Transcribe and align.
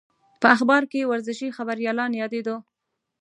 په 0.41 0.47
اخبار 0.55 0.83
کې 0.91 1.09
ورزشي 1.11 1.55
خبریالان 1.57 2.11
یادېدو. 2.21 2.55